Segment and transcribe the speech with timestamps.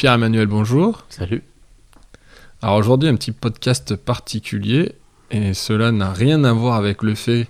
[0.00, 1.04] Pierre-Emmanuel, bonjour.
[1.10, 1.42] Salut.
[2.62, 4.94] Alors aujourd'hui, un petit podcast particulier,
[5.30, 7.48] et cela n'a rien à voir avec le fait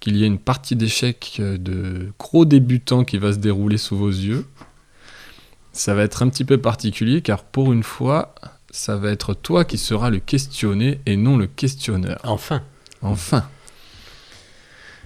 [0.00, 4.08] qu'il y ait une partie d'échecs de gros débutants qui va se dérouler sous vos
[4.08, 4.46] yeux.
[5.72, 8.34] Ça va être un petit peu particulier car pour une fois,
[8.70, 12.20] ça va être toi qui seras le questionné et non le questionneur.
[12.24, 12.62] Enfin.
[13.02, 13.44] Enfin.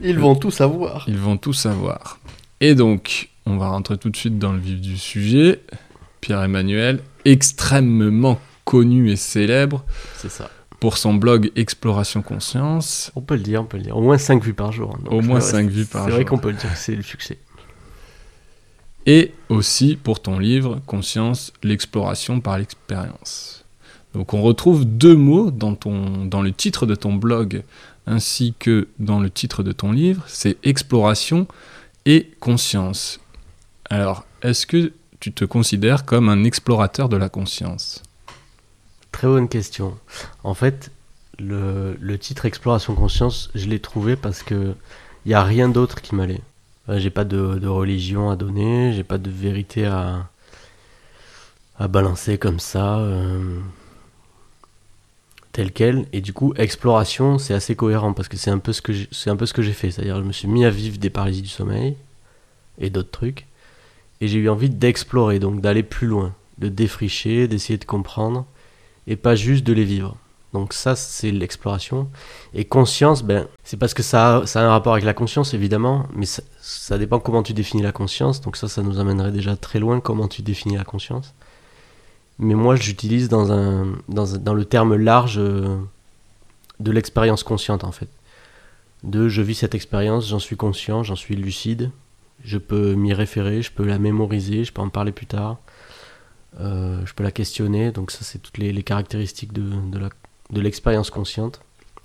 [0.01, 1.05] Ils vont tout savoir.
[1.09, 2.21] Ils vont tout savoir.
[2.61, 5.61] Et donc, on va rentrer tout de suite dans le vif du sujet.
[6.25, 9.85] Pierre-Emmanuel, extrêmement connu et célèbre.
[10.17, 10.51] C'est ça.
[10.81, 13.13] Pour son blog Exploration Conscience.
[13.15, 13.95] On peut le dire, on peut le dire.
[13.95, 14.97] Au moins 5 vues par jour.
[15.11, 16.09] Au moins 5 vues par jour.
[16.09, 17.37] C'est vrai qu'on peut le dire, c'est le succès.
[19.05, 23.67] Et aussi pour ton livre Conscience, l'exploration par l'expérience.
[24.15, 27.65] Donc on retrouve deux mots dans, ton, dans le titre de ton blog
[28.07, 31.47] ainsi que dans le titre de ton livre, c'est exploration
[32.07, 33.21] et conscience.
[33.91, 34.93] Alors, est-ce que
[35.25, 38.03] tu te considères comme un explorateur de la conscience
[39.11, 39.97] Très bonne question.
[40.43, 40.91] En fait,
[41.39, 44.75] le, titre Exploration Conscience, je l'ai trouvé parce que
[45.25, 46.43] il n'y a rien d'autre qui m'allait.
[46.91, 50.29] J'ai pas de, religion à donner, j'ai pas de vérité à,
[51.89, 52.99] balancer comme ça.
[52.99, 53.61] Euh,
[55.53, 58.83] tel quel et du coup exploration c'est assez cohérent parce que c'est un peu ce
[58.83, 58.93] que
[59.37, 61.97] peu ce j'ai fait c'est-à-dire je me suis mis à vivre des paralysies du sommeil
[62.79, 63.47] et d'autres trucs
[64.21, 68.47] et j'ai eu envie d'explorer donc d'aller plus loin de défricher d'essayer de comprendre
[69.07, 70.17] et pas juste de les vivre.
[70.53, 72.09] Donc ça c'est l'exploration.
[72.55, 75.53] Et conscience ben c'est parce que ça a, ça a un rapport avec la conscience
[75.53, 78.41] évidemment mais ça, ça dépend comment tu définis la conscience.
[78.41, 81.35] Donc ça ça nous amènerait déjà très loin comment tu définis la conscience.
[82.39, 85.77] Mais moi j'utilise dans, un, dans, dans, le terme large euh,
[86.81, 88.09] de l'expérience consciente en fait.
[89.03, 91.91] De je vis cette expérience, j'en suis conscient, j'en suis lucide,
[92.45, 95.59] je peux m'y référer, je peux la mémoriser, je peux en parler plus tard,
[96.61, 100.11] euh, je peux la questionner, donc ça c'est toutes les, caractéristiques de, de, la,
[100.51, 101.61] de l'expérience consciente.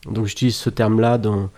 [0.05, 1.49] Donc j'utilise ce terme-là dans,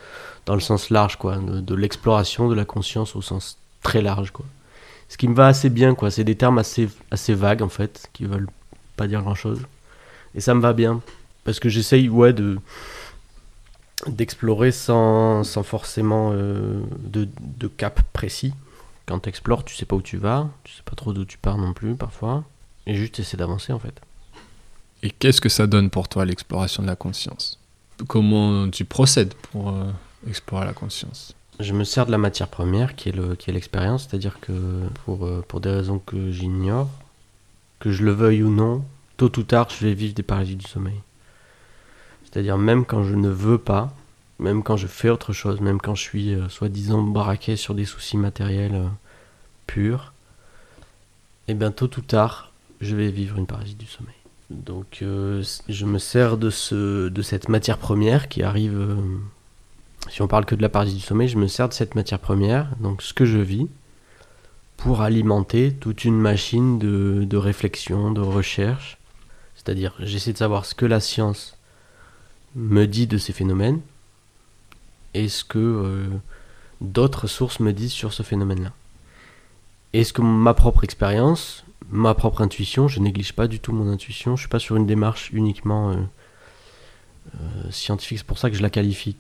[0.46, 4.46] dans le sens large, quoi, de, l'exploration de la conscience au sens très large, quoi.
[5.10, 6.10] Ce qui me va assez bien, quoi.
[6.10, 8.48] C'est des termes assez, assez vagues, en fait, qui veulent
[8.96, 9.60] pas dire grand chose.
[10.36, 11.02] Et ça me va bien.
[11.44, 12.60] Parce que j'essaye, ouais, de
[14.08, 18.54] d'explorer sans, sans forcément euh, de, de, cap précis.
[19.06, 21.38] Quand tu explores, tu sais pas où tu vas, tu sais pas trop d'où tu
[21.38, 22.44] pars non plus parfois,
[22.88, 24.00] et juste essayer d'avancer en fait.
[25.04, 27.60] Et qu'est-ce que ça donne pour toi l'exploration de la conscience?
[28.08, 29.92] Comment tu procèdes pour euh,
[30.28, 31.36] explorer la conscience?
[31.60, 34.88] Je me sers de la matière première qui est le qui est l'expérience, c'est-à-dire que
[35.06, 36.90] pour, euh, pour des raisons que j'ignore,
[37.80, 38.84] que je le veuille ou non,
[39.18, 41.00] tôt ou tard, je vais vivre des paralysies du sommeil.
[42.24, 43.94] C'est-à-dire même quand je ne veux pas,
[44.42, 47.86] même quand je fais autre chose, même quand je suis euh, soi-disant baraqué sur des
[47.86, 48.88] soucis matériels euh,
[49.68, 50.14] purs,
[51.48, 54.16] et eh bien tôt ou tard, je vais vivre une paralysie du sommeil.
[54.50, 58.98] Donc euh, je me sers de, ce, de cette matière première qui arrive,
[60.10, 62.20] si on parle que de la paralysie du sommeil, je me sers de cette matière
[62.20, 63.68] première, donc ce que je vis,
[64.76, 68.98] pour alimenter toute une machine de, de réflexion, de recherche.
[69.56, 71.56] C'est-à-dire, j'essaie de savoir ce que la science
[72.56, 73.80] me dit de ces phénomènes
[75.14, 76.08] et ce que euh,
[76.80, 78.72] d'autres sources me disent sur ce phénomène-là?
[79.94, 83.92] Et ce que ma propre expérience, ma propre intuition, je néglige pas du tout mon
[83.92, 85.96] intuition, je suis pas sur une démarche uniquement euh,
[87.36, 89.18] euh, scientifique, c'est pour ça que je la qualifie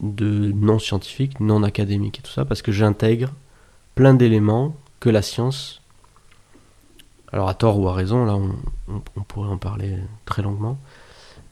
[0.00, 3.32] de non scientifique, non académique et tout ça, parce que j'intègre
[3.94, 5.82] plein d'éléments que la science,
[7.32, 10.78] alors à tort ou à raison, là on, pourrait en parler très longuement,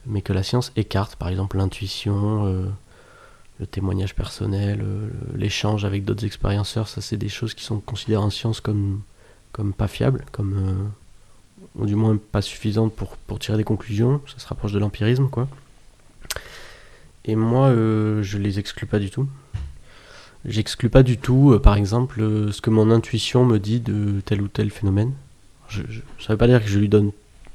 [0.05, 2.71] mais que la science écarte, par exemple l'intuition,
[3.61, 8.23] le témoignage personnel, euh, l'échange avec d'autres expérienceurs, ça c'est des choses qui sont considérées
[8.23, 9.03] en science comme,
[9.77, 14.47] pas fiables, comme euh, ou du moins pas suffisantes pour, tirer des conclusions, ça se
[14.47, 15.47] rapproche de l'empirisme quoi.
[17.23, 19.27] Et moi je les exclus pas du tout.
[20.45, 24.21] J'exclus pas du tout, euh, par exemple, euh, ce que mon intuition me dit de
[24.21, 25.13] tel ou tel phénomène.
[25.67, 27.11] Je, je, ça veut pas dire que je lui donne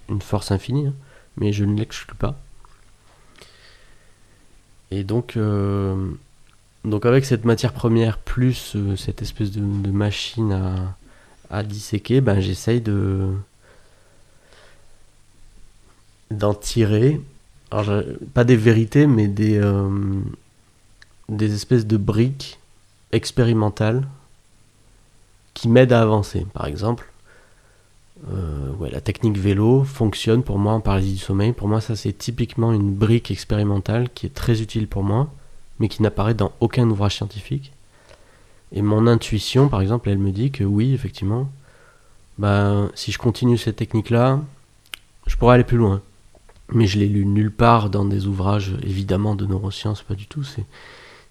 [0.08, 0.94] une force infinie, hein,
[1.36, 2.40] mais je ne l'exclus pas.
[4.90, 6.10] Et donc, euh,
[6.84, 10.94] donc avec cette matière première plus cette espèce de, machine
[11.50, 13.28] à, disséquer, ben j'essaye de
[16.30, 17.20] d'en tirer,
[17.70, 19.60] pas des vérités, mais des
[21.28, 22.58] des espèces de briques
[23.12, 24.06] expérimentale
[25.54, 26.46] qui m'aide à avancer.
[26.52, 27.10] Par exemple,
[28.32, 31.52] euh, ouais, la technique vélo fonctionne pour moi en paralysie du sommeil.
[31.52, 35.28] Pour moi, ça c'est typiquement une brique expérimentale qui est très utile pour moi,
[35.78, 37.72] mais qui n'apparaît dans aucun ouvrage scientifique.
[38.72, 41.48] Et mon intuition, par exemple, elle me dit que oui, effectivement,
[42.38, 44.40] ben, si je continue cette technique-là,
[45.26, 46.02] je pourrais aller plus loin.
[46.72, 50.42] Mais je l'ai lu nulle part dans des ouvrages, évidemment, de neurosciences, pas du tout.
[50.42, 50.64] C'est,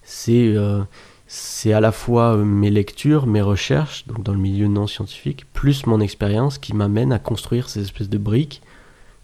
[0.02, 0.82] c'est, euh,
[1.28, 5.88] c'est à la fois mes lectures, mes recherches, donc dans le milieu non scientifique, plus
[5.88, 8.62] mon expérience qui m'amène à construire ces espèces de briques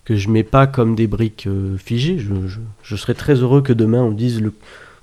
[0.04, 2.18] que je mets pas comme des briques euh, figées.
[2.18, 4.44] Je, serais très heureux que demain on dise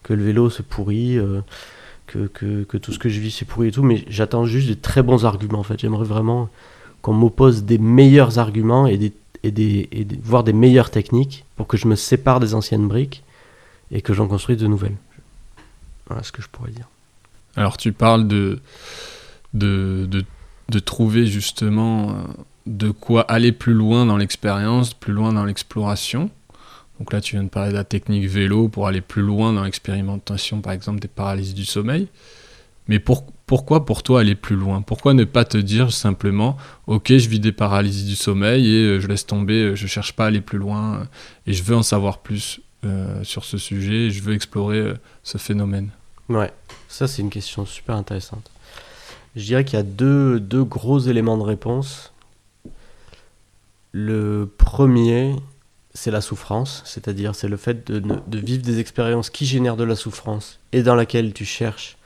[0.03, 1.41] que le vélo se pourrit, euh,
[2.06, 5.03] que, tout ce que je vis c'est pourri et tout, mais j'attends juste des très
[5.03, 5.79] bons arguments en fait.
[5.79, 6.49] J'aimerais vraiment
[7.01, 9.12] qu'on m'oppose des meilleurs arguments et, des,
[9.44, 9.89] et des,
[10.23, 13.23] voire des meilleures techniques pour que je me sépare des anciennes briques
[13.93, 14.97] et que j'en construise de nouvelles.
[16.08, 16.88] Voilà ce que je pourrais dire.
[17.56, 18.60] Alors tu parles de,
[19.55, 20.08] de,
[20.69, 22.14] de, trouver justement euh,
[22.66, 26.31] de quoi aller plus loin dans l'expérience, plus loin dans l'exploration.
[26.99, 29.62] Donc là, tu viens de parler de la technique vélo pour aller plus loin dans
[29.62, 32.08] l'expérimentation, par exemple, des paralyses du sommeil.
[32.88, 34.82] Mais pour, pourquoi pour toi aller plus loin?
[34.82, 36.56] Pourquoi ne pas te dire simplement,
[36.87, 40.14] ok, je vis des paralysies du sommeil et euh, je laisse tomber, euh, je cherche
[40.14, 41.06] pas à aller plus loin
[41.46, 42.60] et je veux en savoir plus
[43.23, 45.91] sur ce sujet, je veux explorer ce phénomène
[46.29, 46.53] Ouais,
[46.89, 48.51] ça c'est une question super intéressante.
[49.37, 52.13] Je dirais qu'il y a deux, gros éléments de réponse
[53.93, 55.35] le premier,
[55.95, 59.97] c'est la souffrance, c'est-à-dire c'est le fait de, vivre des expériences qui génèrent de la
[59.97, 61.97] souffrance et dans laquelle tu cherches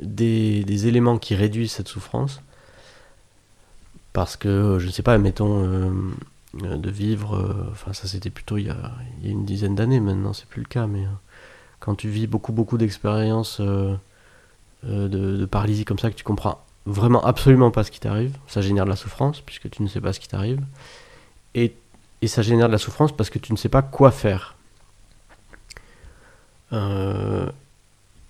[0.00, 2.40] des, éléments qui réduisent cette souffrance.
[4.12, 5.90] Parce que, je ne sais pas, mettons, euh,
[6.54, 8.92] de vivre, euh, enfin ça c'était plutôt il y, a,
[9.24, 11.10] une dizaine d'années maintenant, c'est plus le cas, mais euh,
[11.80, 17.70] quand tu vis beaucoup beaucoup d'expériences de, paralysie comme ça, que tu comprends vraiment absolument
[17.70, 20.20] pas ce qui t'arrive, ça génère de la souffrance puisque tu ne sais pas ce
[20.20, 20.60] qui t'arrive
[21.54, 21.74] et,
[22.26, 24.54] ça génère de la souffrance parce que tu ne sais pas quoi faire.
[26.72, 27.50] Euh,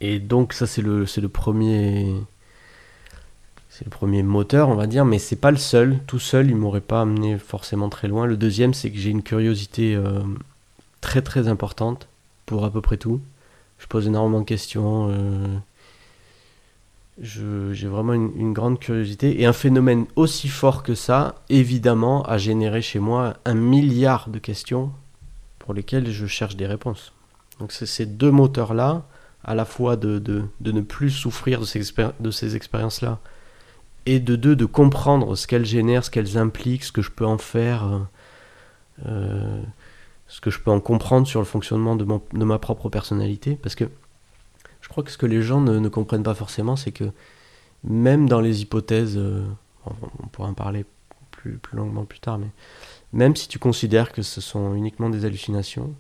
[0.00, 2.14] et donc ça c'est le, c'est le premier
[3.72, 6.56] c'est le premier moteur on va dire mais c'est pas le seul tout seul il
[6.56, 10.20] m'aurait pas amené forcément très loin le deuxième c'est que j'ai une curiosité euh,
[11.00, 12.06] très très importante
[12.44, 13.20] pour à peu près tout
[13.78, 15.56] je pose énormément de questions euh,
[17.20, 19.40] j'ai vraiment une, grande curiosité.
[19.40, 24.38] Et un phénomène aussi fort que ça, évidemment, a généré chez moi un milliard de
[24.38, 24.90] questions
[25.58, 27.12] pour lesquelles je cherche des réponses.
[27.60, 29.02] Donc c'est ces deux moteurs-là,
[29.44, 30.20] à la fois de,
[30.60, 31.82] ne plus souffrir de ces,
[32.18, 33.18] de ces expériences-là,
[34.06, 37.26] et de deux, de comprendre ce qu'elles génèrent, ce qu'elles impliquent, ce que je peux
[37.26, 38.06] en faire,
[39.06, 39.62] euh,
[40.26, 43.56] ce que je peux en comprendre sur le fonctionnement de, ma propre personnalité.
[43.56, 43.84] Parce que
[44.80, 47.10] je crois que ce que les gens ne, comprennent pas forcément, c'est que
[47.84, 49.44] même dans les hypothèses, euh,
[49.86, 50.84] on, pourra en parler
[51.30, 52.50] plus, longuement plus tard, mais
[53.12, 55.92] même si tu considères que ce sont uniquement des hallucinations,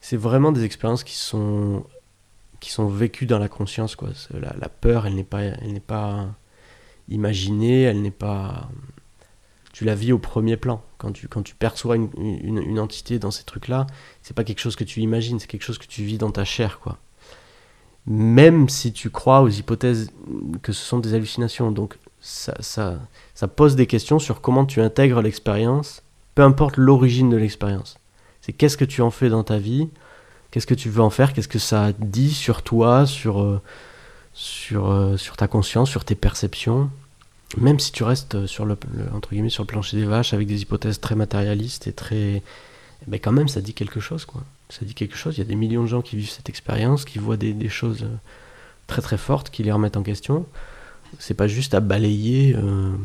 [0.00, 1.84] c'est vraiment des expériences qui sont,
[2.58, 3.96] qui sont vécues dans la conscience.
[3.96, 4.10] Quoi.
[4.32, 6.28] La, la peur, elle n'est pas, elle n'est pas
[7.12, 8.68] imaginée, elle n'est pas...
[9.72, 10.82] Tu la vis au premier plan.
[10.98, 13.86] Quand tu, quand tu perçois une, une, entité dans ces trucs-là,
[14.20, 16.44] c'est pas quelque chose que tu imagines, c'est quelque chose que tu vis dans ta
[16.44, 16.78] chair.
[16.78, 16.98] quoi
[18.06, 20.10] même si tu crois aux hypothèses
[20.62, 21.70] que ce sont des hallucinations.
[21.70, 22.98] Donc ça, ça,
[23.34, 26.02] ça pose des questions sur comment tu intègres l'expérience,
[26.34, 27.98] peu importe l'origine de l'expérience.
[28.40, 29.88] C'est qu'est-ce que tu en fais dans ta vie,
[30.50, 33.60] qu'est-ce que tu veux en faire, qu'est-ce que ça dit sur toi, sur, euh,
[34.32, 36.90] sur, euh, sur ta conscience, sur tes perceptions.
[37.58, 38.76] Même si tu restes sur le,
[39.14, 42.42] entre guillemets, sur le plancher des vaches avec des hypothèses très matérialistes et très...
[43.08, 44.42] Mais quand même, ça dit quelque chose, quoi
[44.72, 45.36] ça dit quelque chose.
[45.36, 48.04] Il y a des millions de gens qui vivent cette expérience, qui voient des, choses
[48.04, 48.16] euh,
[48.86, 50.46] très très fortes, qui les remettent en question.
[51.18, 52.96] C'est pas juste à balayer euh,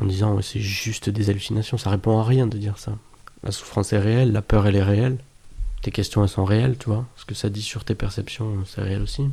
[0.00, 1.76] en disant c'est juste des hallucinations.
[1.76, 2.96] Ça répond à rien de dire ça.
[3.44, 5.18] La souffrance est réelle, la peur elle est réelle.
[5.82, 7.04] Tes questions elles sont réelles, tu vois.
[7.16, 9.24] Ce que ça dit sur tes perceptions, c'est réel aussi.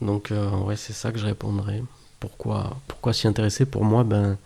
[0.00, 1.82] Donc euh, ouais, c'est ça que je répondrai.
[2.20, 4.36] Pourquoi, pourquoi s'y intéresser Pour moi, ben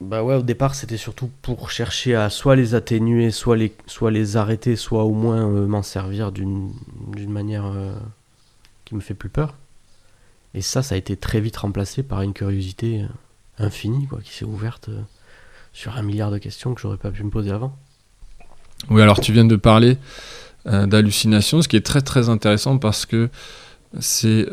[0.00, 4.10] bah ouais, au départ, c'était surtout pour chercher à soit les atténuer, soit les, soit
[4.36, 6.72] arrêter, soit au moins euh, m'en servir d'une
[7.28, 7.92] manière euh,
[8.86, 9.54] qui me fait plus peur.
[10.54, 14.32] Et ça, ça a été très vite remplacé par une curiosité euh, infinie, quoi, qui
[14.32, 14.88] s'est ouverte
[15.74, 17.76] sur un milliard de questions que j'aurais pas pu me poser avant.
[18.88, 19.98] Oui, alors tu viens de parler
[20.66, 23.28] d'hallucination, ce qui est très très intéressant parce que
[23.98, 24.46] c'est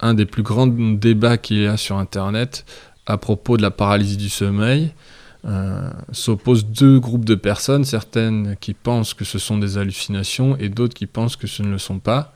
[0.00, 2.64] un des plus grands débats qu'il y a sur Internet
[3.06, 4.92] à propos de la paralysie du sommeil
[5.46, 10.68] euh, s'opposent deux groupes de personnes, certaines qui pensent que ce sont des hallucinations et
[10.68, 12.32] d'autres qui pensent que ce ne le sont pas.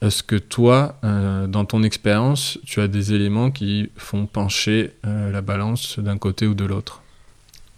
[0.00, 5.32] Est-ce que toi, euh, dans ton expérience, tu as des éléments qui font pencher euh,
[5.32, 7.02] la balance d'un côté ou de l'autre?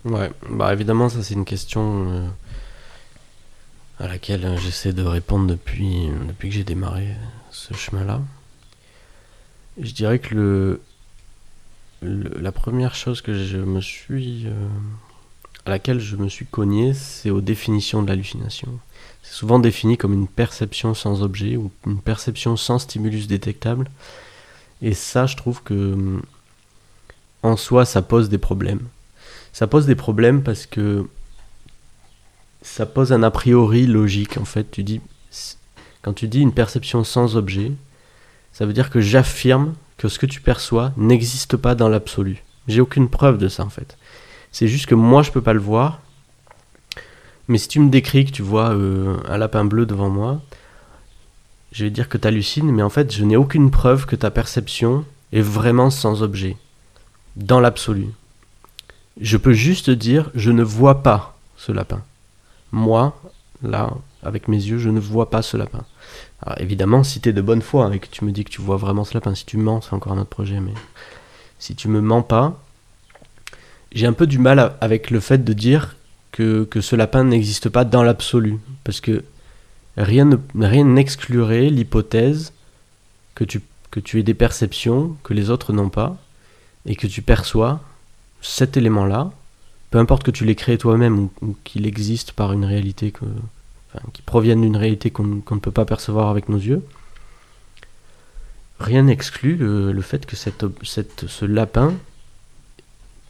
[0.04, 2.30] Ouais, bah évidemment, ça c'est une question
[3.98, 7.08] à laquelle j'essaie de répondre depuis, depuis que j'ai démarré
[7.50, 8.20] ce chemin-là.
[9.80, 10.80] Je dirais que le,
[12.40, 14.46] la première chose que je me suis.
[14.46, 14.68] Euh,
[15.64, 18.80] à laquelle je me suis cogné, c'est aux définitions de l'hallucination.
[19.22, 23.88] C'est souvent défini comme une perception sans objet ou une perception sans stimulus détectable.
[24.80, 26.20] Et ça, je trouve que
[27.44, 28.88] en soi, ça pose des problèmes.
[29.52, 31.06] Ça pose des problèmes parce que
[32.62, 34.38] ça pose un a priori logique.
[34.38, 35.00] En fait, tu dis,
[36.02, 37.72] quand tu dis une perception sans objet,
[38.52, 42.42] ça veut dire que j'affirme que ce que tu perçois n'existe pas dans l'absolu.
[42.68, 43.96] J'ai aucune preuve de ça en fait.
[44.50, 46.00] C'est juste que moi je peux pas le voir.
[47.48, 50.40] Mais si tu me décris que tu vois euh, un lapin bleu devant moi,
[51.72, 54.30] je vais dire que tu hallucines, mais en fait je n'ai aucune preuve que ta
[54.30, 56.56] perception est vraiment sans objet,
[57.36, 58.08] dans l'absolu.
[59.20, 62.02] Je peux juste dire je ne vois pas ce lapin.
[62.72, 63.20] Moi,
[63.62, 63.90] là,
[64.22, 65.84] avec mes yeux, je ne vois pas ce lapin.
[66.42, 68.60] Alors évidemment, si tu es de bonne foi et que tu me dis que tu
[68.60, 70.74] vois vraiment ce lapin, si tu mens, c'est encore un autre projet, mais
[71.58, 72.58] si tu me mens pas,
[73.92, 75.96] j'ai un peu du mal avec le fait de dire
[76.32, 78.58] que, ce lapin n'existe pas dans l'absolu.
[78.84, 79.22] Parce que
[79.96, 82.52] rien n'exclurait l'hypothèse
[83.34, 83.60] que tu,
[83.90, 86.16] que tu aies des perceptions que les autres n'ont pas
[86.86, 87.80] et que tu perçois
[88.40, 89.30] cet élément-là,
[89.92, 93.26] peu importe que tu l'aies créé toi-même ou qu'il existe par une réalité que,
[94.14, 96.82] qui proviennent d'une réalité qu'on ne peut pas percevoir avec nos yeux,
[98.80, 101.92] rien n'exclut le, fait que ce lapin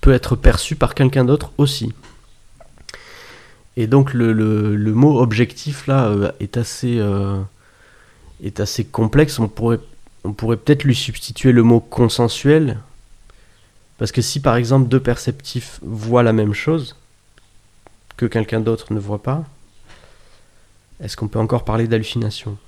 [0.01, 1.93] peut être perçu par quelqu'un d'autre aussi.
[3.77, 7.41] Et donc le, mot objectif là euh, est assez, euh,
[8.43, 9.41] est assez complexe.
[9.41, 9.81] On pourrait
[10.57, 12.79] peut-être lui substituer le mot consensuel.
[14.03, 16.97] Parce que si par exemple deux perceptifs voient la même chose,
[18.17, 19.45] que quelqu'un d'autre ne voit pas,
[20.99, 22.59] est-ce qu'on peut encore parler d'hallucination?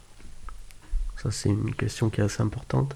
[1.20, 2.94] Ça, c'est une question qui est assez importante.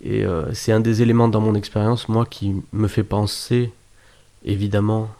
[0.00, 3.72] Et euh, c'est un des éléments dans mon expérience, moi, qui me fait penser,
[4.44, 5.10] évidemment,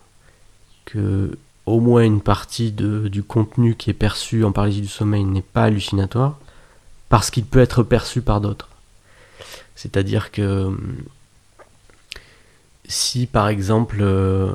[0.84, 5.42] que au moins une partie du contenu qui est perçu en paralysie du sommeil n'est
[5.42, 6.38] pas hallucinatoire,
[7.08, 8.68] parce qu'il peut être perçu par d'autres.
[9.74, 10.72] C'est-à-dire que
[12.88, 14.52] si, par exemple, euh,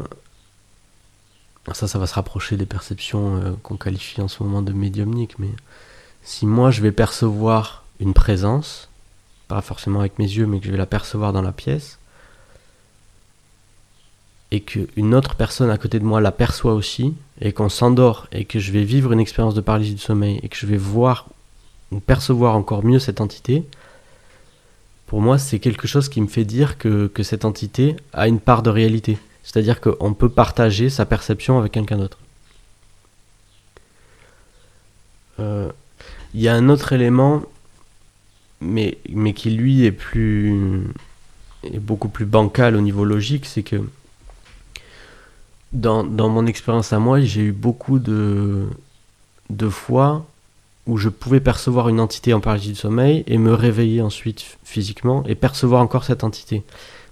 [1.74, 5.38] ça, ça va se rapprocher des perceptions euh, qu'on qualifie en ce moment de médiumniques,
[5.40, 5.52] mais
[6.24, 8.90] si moi je vais percevoir une présence,
[9.48, 12.00] pas forcément avec mes yeux, mais que je vais la percevoir dans la pièce,
[14.52, 18.46] et qu'une autre personne à côté de moi la perçoit aussi, et qu'on s'endort, et
[18.46, 21.28] que je vais vivre une expérience de paralysie du sommeil, et que je vais voir
[21.92, 23.66] ou percevoir encore mieux cette entité,
[25.12, 28.64] pour moi c'est quelque chose qui me fait dire que, cette entité a une part
[28.64, 29.18] de réalité.
[29.44, 32.18] C'est-à-dire qu'on peut partager sa perception avec quelqu'un d'autre.
[35.42, 35.70] Euh,
[36.34, 37.42] il y a un autre élément,
[38.62, 39.00] mais,
[39.36, 40.88] qui lui est plus
[41.64, 43.84] est beaucoup plus bancal au niveau logique, c'est que
[45.74, 48.70] dans, mon expérience à moi, j'ai eu beaucoup de
[49.70, 50.26] fois
[50.88, 55.24] où je pouvais percevoir une entité en paralysie du sommeil et me réveiller ensuite physiquement
[55.28, 56.64] et percevoir encore cette entité.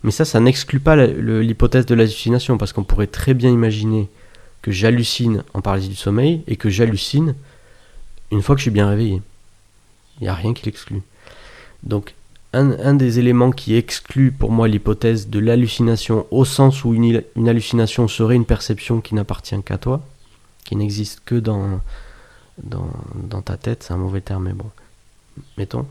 [0.03, 4.09] Mais ça, ça n'exclut pas l'hypothèse de l'hallucination, parce qu'on pourrait très bien imaginer
[4.61, 7.35] que j'hallucine en paralysie du sommeil et que j'hallucine
[8.31, 9.21] une fois que je suis bien réveillé.
[10.19, 11.01] Il n'y a rien qui l'exclut.
[11.83, 12.13] Donc,
[12.51, 17.47] un, des éléments qui exclut pour moi l'hypothèse de l'hallucination au sens où une, une,
[17.47, 20.01] hallucination serait une perception qui n'appartient qu'à toi,
[20.65, 21.79] qui n'existe que dans,
[22.63, 24.69] dans, ta tête, c'est un mauvais terme, mais bon,
[25.57, 25.85] mettons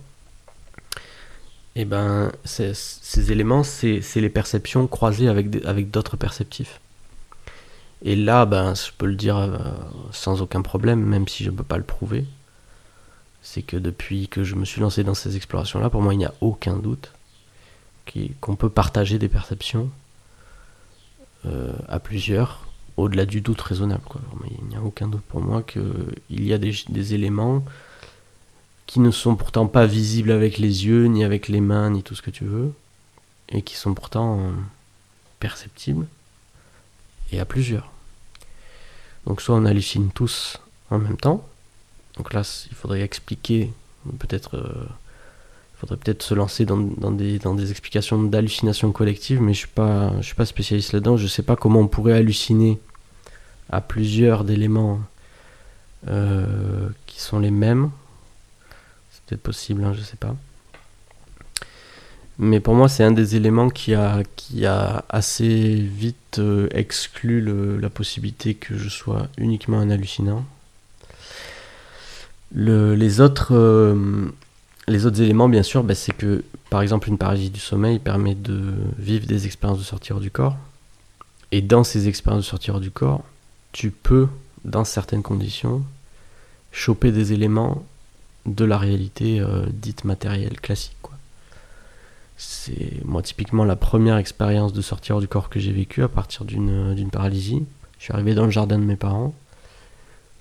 [1.77, 6.81] et eh ben, ces éléments, c'est les perceptions croisées avec, avec d'autres perceptifs.
[8.03, 9.59] Et là, ben, je peux le dire euh,
[10.11, 12.25] sans aucun problème, même si je ne peux pas le prouver.
[13.43, 16.25] C'est que depuis que je me suis lancé dans ces explorations-là, pour moi, il n'y
[16.25, 17.13] a aucun doute
[18.41, 19.91] qu'on peut partager des perceptions
[21.47, 22.67] euh, à plusieurs,
[22.99, 24.03] au-delà du doute raisonnable.
[24.61, 27.65] Il n'y a aucun doute pour moi qu'il y a des, éléments
[28.87, 32.15] qui ne sont pourtant pas visibles avec les yeux, ni avec les mains, ni tout
[32.15, 32.73] ce que tu veux,
[33.51, 34.51] et qui sont pourtant euh,
[35.39, 36.07] perceptibles,
[37.31, 37.93] et à plusieurs.
[39.27, 40.59] Donc soit on hallucine tous
[40.91, 41.47] en même temps,
[42.17, 43.71] donc là il faudrait expliquer,
[44.19, 44.87] peut-être euh,
[45.75, 46.81] il faudrait peut-être se lancer dans,
[47.13, 51.55] des, explications d'hallucination collective, mais je suis pas, suis pas spécialiste là-dedans, je sais pas
[51.55, 52.81] comment on pourrait halluciner
[53.71, 55.01] à plusieurs d'éléments
[56.09, 57.91] euh, qui sont les mêmes,
[59.29, 60.35] peut-être possible, hein, je sais pas.
[62.39, 67.41] Mais pour moi, c'est un des éléments qui a, qui a assez vite euh, exclu
[67.81, 70.45] la possibilité que je sois uniquement un hallucinant.
[72.55, 74.29] les autres, euh,
[74.87, 78.37] les autres éléments, bien sûr, bah, c'est que, par exemple, une paralysie du sommeil permet
[78.37, 80.57] de vivre des expériences de sortir du corps.
[81.51, 83.25] Et dans ces expériences de sortir du corps,
[83.73, 84.29] tu peux,
[84.65, 85.83] dans certaines conditions,
[86.73, 87.85] choper des éléments
[88.47, 90.95] de la réalité euh, dite matérielle classique.
[92.37, 96.45] C'est moi typiquement la première expérience de sortir du corps que j'ai vécue à partir
[96.45, 97.67] d'une paralysie.
[97.99, 99.35] Je suis arrivé dans le jardin de mes parents.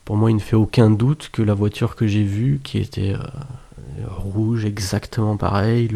[0.06, 3.14] Pour moi, il ne fait aucun doute que la voiture que j'ai vue, qui était
[3.14, 5.90] euh, rouge, exactement pareil,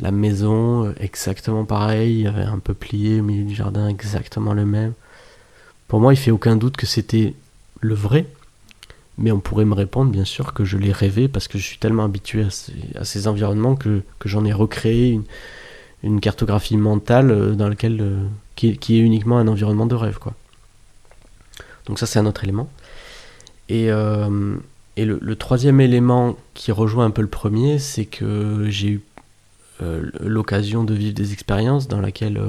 [0.00, 3.86] la maison, euh, exactement pareil, il y avait un peu plié au milieu du jardin,
[3.86, 4.94] exactement le même.
[5.88, 7.34] Pour moi, il fait aucun doute que c'était
[7.80, 8.26] le vrai,
[9.16, 11.78] mais on pourrait me répondre, bien sûr, que je l'ai rêvé parce que je suis
[11.78, 12.46] tellement habitué
[12.94, 15.20] à ces, environnements que, j'en ai recréé
[16.02, 20.18] une, cartographie mentale euh, dans laquelle, euh, qui, est uniquement un environnement de rêve.
[20.18, 20.34] Quoi.
[21.86, 22.68] Donc ça, c'est un autre élément.
[23.70, 24.56] Et, euh,
[24.96, 29.00] le, troisième élément qui rejoint un peu le premier, c'est que j'ai eu
[30.20, 32.40] l'occasion de vivre des expériences dans lesquelles,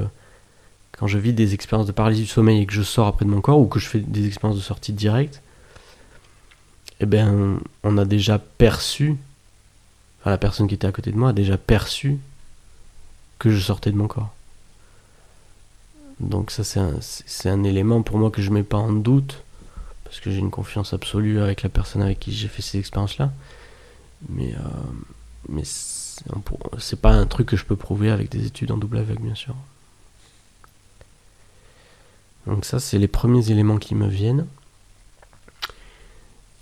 [1.00, 3.30] quand je vis des expériences de paralysie du sommeil et que je sors après de
[3.30, 5.42] mon corps, ou que je fais des expériences de sortie directe,
[7.00, 9.16] eh bien, on a déjà perçu,
[10.20, 12.18] enfin, la personne qui était à côté de moi a déjà perçu
[13.40, 14.34] que je sortais de mon corps.
[16.20, 19.42] Donc ça, c'est un, élément pour moi que je mets pas en doute,
[20.04, 23.32] parce que j'ai une confiance absolue avec la personne avec qui j'ai fait ces expériences-là.
[24.28, 24.58] Mais, euh,
[25.48, 29.22] mais c'est pas un truc que je peux prouver avec des études en double aveugle,
[29.22, 29.56] bien sûr.
[32.50, 34.48] Donc ça, c'est les premiers éléments qui me viennent.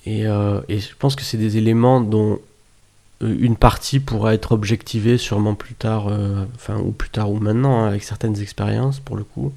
[0.08, 2.40] Euh, et, je pense que c'est des éléments dont
[3.22, 7.40] euh, une partie pourra être objectivée sûrement plus tard, euh, enfin ou plus tard ou
[7.40, 9.54] maintenant, hein, avec certaines expériences pour le coup.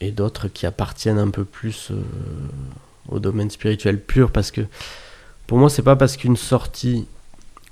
[0.00, 1.90] et d'autres qui appartiennent un peu plus
[3.08, 4.60] au domaine spirituel pur parce que
[5.46, 7.06] pour moi c'est pas parce qu'une sortie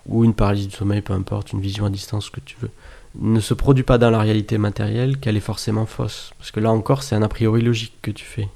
[0.07, 2.71] ou une paralysie du sommeil, peu importe, une vision à distance, ce que tu veux,
[3.17, 6.33] ne se produit pas dans la réalité matérielle qu'elle est forcément fausse.
[6.39, 8.49] Parce que là encore, c'est un a priori logique que tu fais.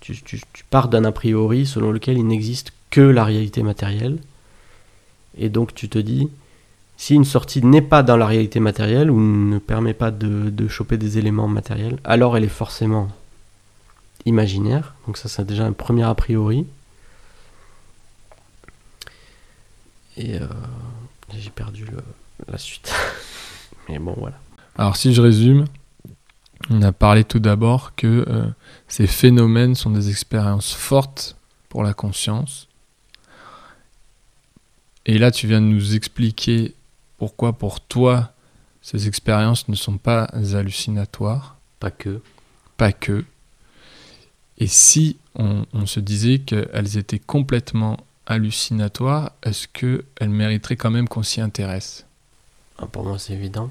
[0.00, 4.18] Tu, pars d'un a priori selon lequel il n'existe que la réalité matérielle.
[5.38, 6.28] Et donc tu te dis,
[6.96, 10.96] si une sortie n'est pas dans la réalité matérielle ou ne permet pas de, choper
[10.96, 13.08] des éléments matériels, alors elle est forcément
[14.26, 14.94] imaginaire.
[15.06, 16.66] Donc ça c'est déjà un premier a priori.
[20.16, 20.46] Et euh,
[21.36, 21.86] j'ai perdu
[22.48, 22.92] la suite.
[23.88, 24.38] Mais bon voilà.
[24.76, 25.64] Alors si je résume,
[26.70, 28.46] on a parlé tout d'abord que euh,
[28.88, 31.36] ces phénomènes sont des expériences fortes
[31.68, 32.68] pour la conscience.
[35.04, 36.74] Et là, tu viens de nous expliquer
[37.16, 38.32] pourquoi pour toi,
[38.82, 41.56] ces expériences ne sont pas hallucinatoires.
[41.78, 42.20] Pas que.
[42.76, 43.24] Pas que.
[44.58, 51.22] Et si on, se disait qu'elles étaient complètement hallucinatoires, est-ce qu'elles mériteraient quand même qu'on
[51.22, 52.05] s'y intéresse?
[52.78, 53.70] Ah, Pour moi, c'est évident.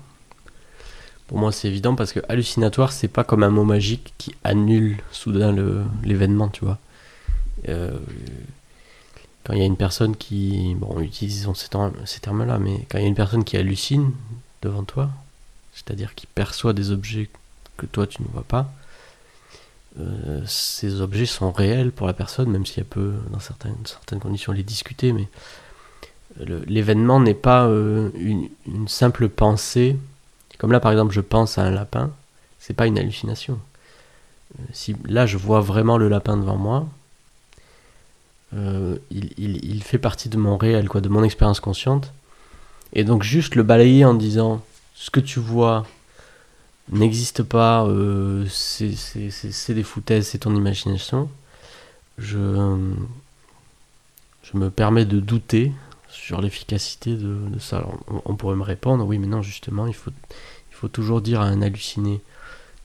[1.27, 4.97] Pour moi, c'est évident parce que hallucinatoire, c'est pas comme un mot magique qui annule
[5.11, 5.55] soudain
[6.03, 6.77] l'événement, tu vois.
[7.67, 7.97] Euh,
[9.43, 10.75] quand il y a une personne qui.
[10.75, 11.67] Bon, utilisons ces,
[12.05, 14.11] ces termes-là, mais quand il y a une personne qui hallucine
[14.61, 15.09] devant toi,
[15.73, 17.29] c'est-à-dire qui perçoit des objets
[17.77, 18.71] que toi tu ne vois pas,
[19.99, 24.19] euh, ces objets sont réels pour la personne, même si elle peut, dans certaines, certaines
[24.19, 25.27] conditions, les discuter, mais
[26.39, 28.49] l'événement n'est pas euh, une,
[28.87, 29.97] simple pensée
[30.57, 32.11] comme là, par exemple, je pense à un lapin,
[32.59, 33.59] c'est pas une hallucination.
[34.57, 36.87] Euh, si là, je vois vraiment le lapin devant moi,
[38.55, 42.13] euh, il, fait partie de mon réel, quoi, de mon expérience consciente.
[42.93, 44.63] Et donc, juste le balayer en disant
[44.95, 45.85] ce que tu vois
[46.89, 47.85] n'existe pas,
[48.47, 51.29] c'est des foutaises, c'est ton imagination.
[52.17, 52.37] Je
[54.53, 55.73] me permets de douter
[56.25, 57.85] sur l'efficacité de, ça.
[58.07, 60.11] on, pourrait me répondre, oui, mais non, justement, il faut,
[60.87, 62.19] toujours dire à un halluciné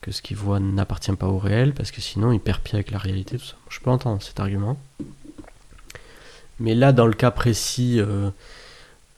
[0.03, 2.90] que ce qu'il voit n'appartient pas au réel, parce que sinon il perd pied avec
[2.90, 3.38] la réalité.
[3.68, 4.79] Je peux entendre cet argument.
[6.59, 8.31] Mais là, dans le cas précis euh,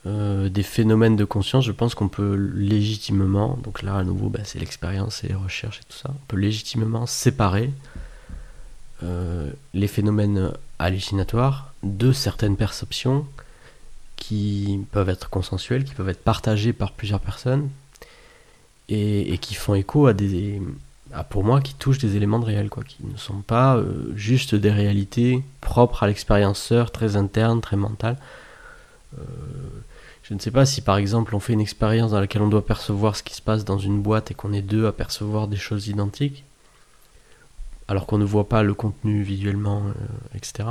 [0.07, 4.41] euh, des phénomènes de conscience, je pense qu'on peut légitimement, donc là à nouveau, bah,
[4.45, 7.71] c'est l'expérience et les recherches et tout ça, on peut légitimement séparer
[9.03, 13.27] euh, les phénomènes hallucinatoires de certaines perceptions
[14.23, 17.69] qui peuvent être consensuelles, qui peuvent être partagées par plusieurs personnes,
[18.89, 20.63] et, qui font écho à des,
[21.29, 24.55] pour moi, qui touchent des éléments de réel, quoi, qui ne sont pas euh, juste
[24.55, 28.17] des réalités propres à l'expérienceur, très interne, très mentale.
[29.19, 29.23] Euh,
[30.23, 32.65] je ne sais pas si par exemple on fait une expérience dans laquelle on doit
[32.65, 35.57] percevoir ce qui se passe dans une boîte et qu'on est deux à percevoir des
[35.57, 36.45] choses identiques,
[37.89, 40.69] alors qu'on ne voit pas le contenu visuellement, euh, etc.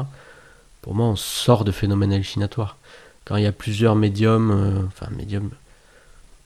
[0.82, 2.78] pour moi, on sort de phénomènes hallucinatoires.
[3.26, 5.52] Quand il y a plusieurs médiums, euh, enfin médiums,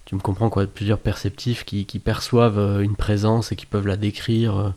[0.05, 3.97] tu me comprends quoi, plusieurs perceptifs qui, perçoivent euh, une présence et qui peuvent la
[3.97, 4.69] décrire euh,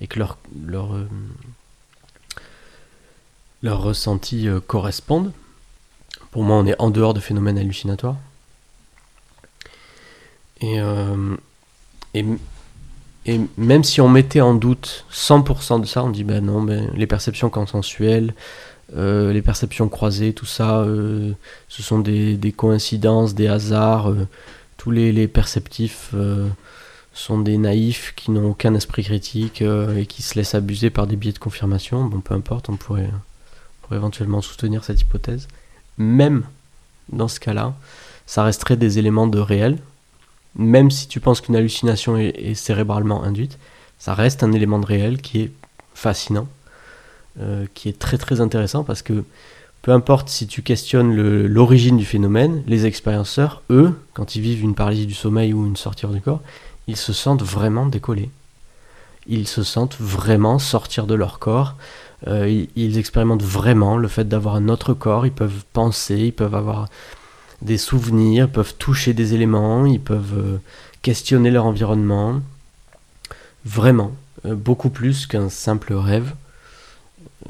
[0.00, 0.96] et que leur, leur,
[3.62, 5.32] leurs ressentis correspondent.
[6.30, 8.16] Pour moi, on est en dehors de phénomènes hallucinatoires.
[10.60, 10.80] Et,
[13.56, 17.06] même si on mettait en doute 100% de ça, on dit ben non, ben, les
[17.06, 18.34] perceptions consensuelles,
[18.94, 21.32] euh, les perceptions croisées, tout ça, euh,
[21.68, 24.10] ce sont des, coïncidences, des hasards.
[24.10, 24.28] Euh,
[24.76, 26.14] tous les, perceptifs
[27.14, 31.16] sont des naïfs qui n'ont aucun esprit critique et qui se laissent abuser par des
[31.16, 32.04] biais de confirmation.
[32.04, 33.08] Bon, peu importe, on pourrait,
[33.92, 35.48] éventuellement soutenir cette hypothèse.
[35.96, 36.42] Même
[37.10, 37.74] dans ce cas-là,
[38.26, 39.78] ça resterait des éléments de réel.
[40.56, 43.58] Même si tu penses qu'une hallucination est cérébralement induite,
[43.98, 45.52] ça reste un élément de réel qui est
[45.94, 46.48] fascinant
[47.40, 49.24] euh, qui est très très intéressant parce que
[49.82, 51.12] peu importe si tu questionnes
[51.46, 55.76] l'origine du phénomène, les expérienceurs, eux, quand ils vivent une paralysie du sommeil ou une
[55.76, 56.42] sortie du corps,
[56.86, 58.30] ils se sentent vraiment décollés.
[59.26, 61.74] Ils se sentent vraiment sortir de leur corps.
[62.28, 65.26] Euh, ils, expérimentent vraiment le fait d'avoir un autre corps.
[65.26, 66.88] Ils peuvent penser, ils peuvent avoir
[67.62, 70.58] des souvenirs, peuvent toucher des éléments, ils peuvent euh,
[71.02, 72.40] questionner leur environnement.
[73.64, 74.12] Vraiment,
[74.44, 76.32] beaucoup plus qu'un simple rêve.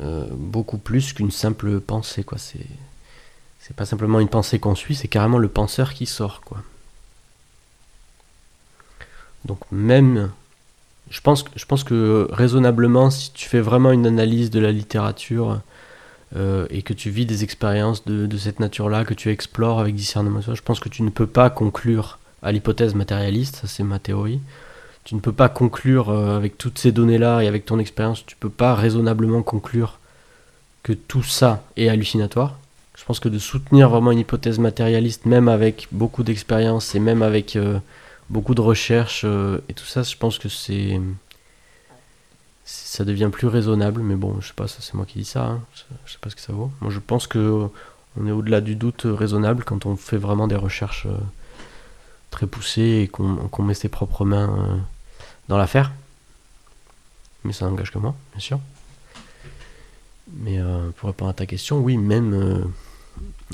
[0.01, 2.37] Euh, beaucoup plus qu'une simple pensée quoi.
[2.37, 6.59] C'est pas simplement une pensée qu'on suit c'est carrément le penseur qui sort quoi.
[9.45, 10.33] Donc même
[11.11, 11.45] je pense
[11.85, 15.61] que raisonnablement si tu fais vraiment une analyse de la littérature
[16.35, 19.79] euh, et que tu vis des expériences de, de cette nature là que tu explores
[19.79, 23.85] avec discernement je pense que tu ne peux pas conclure à l'hypothèse matérialiste ça c'est
[23.85, 24.41] ma théorie
[25.05, 28.37] tu ne peux pas conclure euh, avec toutes ces données-là et avec ton expérience, tu
[28.37, 29.99] peux pas raisonnablement conclure
[30.83, 32.59] que tout ça est hallucinatoire.
[32.97, 37.23] Je pense que de soutenir vraiment une hypothèse matérialiste, même avec beaucoup d'expérience et même
[37.23, 37.79] avec euh,
[38.31, 41.01] beaucoup de recherches euh, et tout ça, je pense que c'est
[42.65, 44.01] ça devient plus raisonnable.
[44.01, 45.45] Mais bon, je sais pas, ça c'est moi qui dis ça.
[45.45, 45.61] Hein.
[46.07, 46.71] Je, sais pas ce que ça vaut.
[46.81, 47.67] Moi, je pense que
[48.17, 51.09] on est au-delà du doute raisonnable quand on fait vraiment des recherches
[52.31, 54.87] très poussées et qu'on met ses propres mains
[55.49, 55.93] dans l'affaire.
[57.45, 58.61] Mais ça n'engage que moi, bien sûr.
[60.33, 62.65] Mais euh, pour répondre à ta question, oui, même, euh,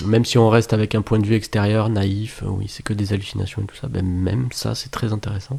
[0.04, 2.92] même si on reste avec un point de vue extérieur, naïf, euh, oui, c'est que
[2.92, 5.58] des hallucinations et tout ça, ben même ça, c'est très intéressant.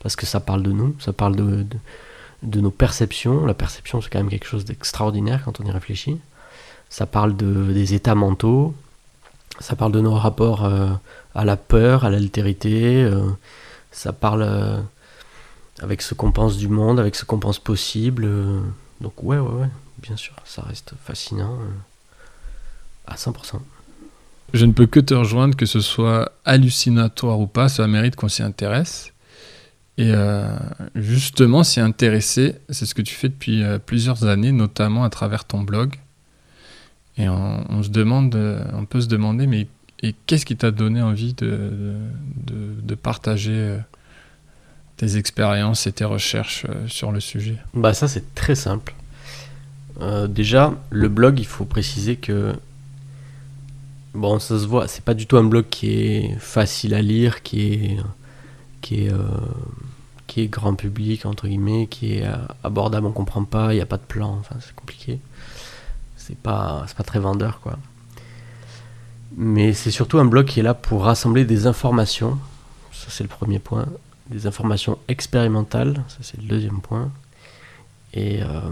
[0.00, 1.66] Parce que ça parle de nous, ça parle de,
[2.42, 3.44] de, nos perceptions.
[3.44, 6.18] La perception, c'est quand même quelque chose d'extraordinaire quand on y réfléchit.
[6.88, 8.74] Ça parle de, des états mentaux,
[9.60, 10.64] ça parle de nos rapports
[11.34, 13.10] à la peur, à l'altérité,
[13.90, 14.84] ça parle
[15.80, 18.24] avec ce qu'on pense du monde, avec ce qu'on pense possible.
[18.26, 18.60] Euh,
[19.00, 19.70] donc ouais, ouais, ouais,
[20.02, 21.66] bien sûr, ça reste fascinant euh,
[23.06, 23.60] à 100%.
[24.54, 28.28] Je ne peux que te rejoindre, que ce soit hallucinatoire ou pas, ça mérite qu'on
[28.28, 29.12] s'y intéresse.
[29.98, 30.56] Et euh,
[30.94, 35.62] justement, s'y intéresser, c'est ce que tu fais depuis plusieurs années, notamment à travers ton
[35.62, 35.96] blog.
[37.18, 38.38] Et on, se demande,
[38.74, 39.66] on peut se demander, mais
[40.00, 41.96] et qu'est-ce qui t'a donné envie de,
[42.46, 43.76] de, de partager
[44.98, 48.94] tes expériences et tes recherches euh, sur le sujet Bah ça c'est très simple.
[50.00, 52.52] Euh, déjà, le blog, il faut préciser que
[54.14, 57.42] bon, ça se voit, c'est pas du tout un blog qui est facile à lire,
[57.42, 57.96] qui est
[58.80, 62.26] qui est euh, grand public entre guillemets, qui est
[62.62, 65.18] abordable, on comprend pas, il n'y a pas de plan, enfin c'est compliqué.
[66.16, 67.78] C'est pas c'est pas très vendeur quoi.
[69.36, 72.38] Mais c'est surtout un blog qui est là pour rassembler des informations.
[72.92, 73.86] Ça c'est le premier point
[74.30, 77.10] des informations expérimentales, ça c'est le deuxième point.
[78.14, 78.70] Et, euh,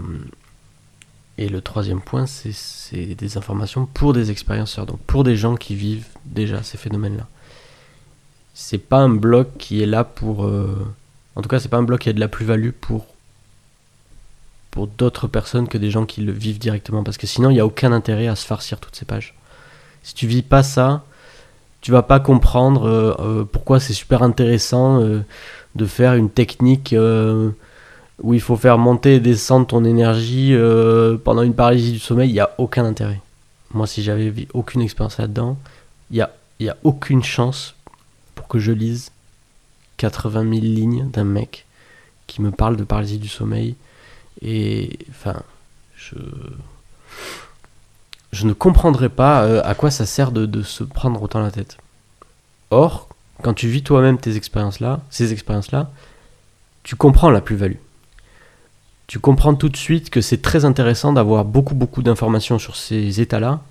[1.37, 5.75] et le troisième point, c'est des informations pour des expérienceurs, donc pour des gens qui
[5.75, 7.27] vivent déjà ces phénomènes-là.
[8.55, 10.45] C'est pas un blog qui est là pour.
[10.45, 10.87] Euh,
[11.35, 13.05] en tout cas, c'est pas un blog qui a de la plus-value pour,
[14.71, 17.59] pour d'autres personnes que des gens qui le vivent directement, parce que sinon, il n'y
[17.59, 19.35] a aucun intérêt à se farcir toutes ces pages.
[20.01, 21.03] Si tu vis pas ça,
[21.81, 25.21] tu vas pas comprendre euh, euh, pourquoi c'est super intéressant euh,
[25.75, 26.95] de faire une technique
[28.23, 30.55] où il faut faire monter et descendre ton énergie
[31.23, 32.29] pendant une paralysie du sommeil.
[32.29, 33.21] Il n'y a aucun intérêt.
[33.75, 35.55] Moi, si j'avais aucune expérience là-dedans,
[36.09, 36.15] il
[36.59, 37.75] n'y a, a aucune chance
[38.33, 39.11] pour que je lise
[39.97, 41.67] 80 000 lignes d'un mec
[42.25, 43.75] qui me parle de paralysie du sommeil.
[44.41, 45.43] Et enfin,
[45.95, 46.15] je
[48.31, 51.77] je ne comprendrais pas euh, à quoi ça sert de, se prendre autant la tête.
[52.71, 53.07] Or,
[53.41, 55.91] quand tu vis toi-même tes expériences-là, ces expériences-là,
[56.83, 57.77] tu comprends la plus-value.
[59.07, 63.21] tu comprends tout de suite que c'est très intéressant d'avoir beaucoup beaucoup d'informations sur ces
[63.21, 63.61] états-là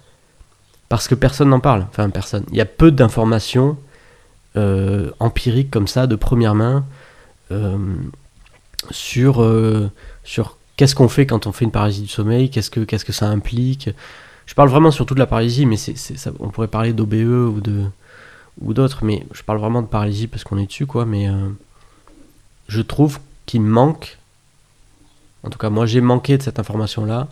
[0.88, 1.86] parce que personne n'en parle.
[1.90, 2.44] Enfin, personne.
[2.50, 3.76] Il y a peu d'informations
[4.56, 6.86] euh, empiriques comme ça, de première main,
[7.50, 7.76] euh,
[8.90, 9.44] sur,
[10.24, 13.12] sur qu'est-ce qu'on fait quand on fait une paralysie du sommeil, qu'est-ce que, qu'est-ce que
[13.12, 13.90] ça implique.
[14.46, 15.94] Je parle vraiment surtout de la paralysie, mais c'est,
[16.38, 17.60] on pourrait parler d'OBE
[18.62, 21.04] ou, d'autres, mais je parle vraiment de paralysie parce qu'on est dessus, quoi.
[21.04, 21.28] Mais
[22.68, 24.18] je trouve qu'il manque,
[25.42, 27.28] en tout cas moi j'ai manqué de cette information-là,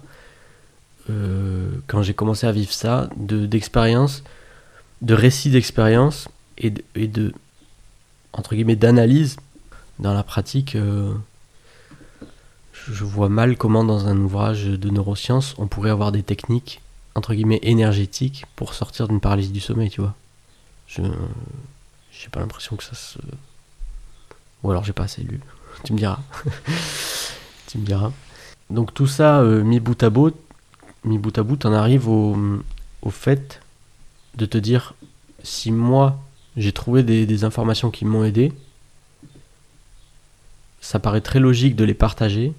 [1.10, 4.22] euh, quand j'ai commencé à vivre ça, de, d'expérience,
[5.02, 7.32] de récits d'expérience et de, et de,
[8.32, 9.36] entre guillemets, d'analyse
[9.98, 10.76] dans la pratique.
[10.76, 11.12] Euh,
[12.72, 16.82] je vois mal comment dans un ouvrage de neurosciences on pourrait avoir des techniques
[17.14, 20.14] entre guillemets énergétiques pour sortir d'une paralysie du sommeil, tu vois.
[20.86, 21.02] Je
[22.12, 23.18] j'ai pas l'impression que ça se
[24.62, 25.40] ou alors j'ai pas assez lu.
[25.84, 26.20] Tu me diras.
[27.66, 28.12] tu me diras.
[28.70, 30.34] Donc tout ça euh, mis bout à bout,
[31.04, 32.36] mis bout à bout, on arrive au,
[33.02, 33.60] au, fait
[34.36, 34.94] de te dire
[35.42, 36.18] si moi
[36.56, 38.52] j'ai trouvé des, informations qui m'ont aidé,
[40.80, 42.52] ça paraît très logique de les partager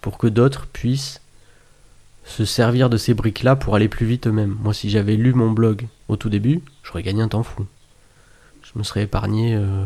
[0.00, 1.20] pour que d'autres puissent
[2.30, 4.56] se servir de ces briques-là pour aller plus vite eux-mêmes.
[4.62, 7.66] Moi, si j'avais lu mon blog au tout début, j'aurais gagné un temps fou.
[8.62, 9.84] Je me serais épargné euh,